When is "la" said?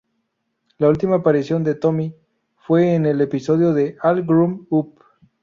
0.79-0.89